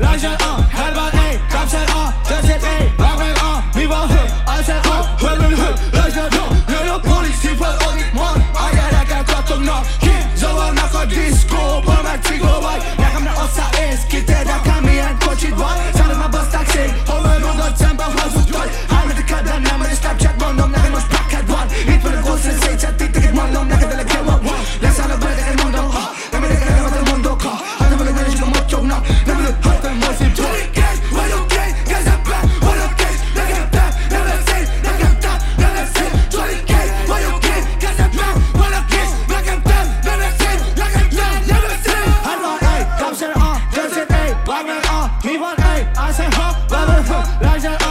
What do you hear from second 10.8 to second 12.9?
a disco, but I'm a tickle, like,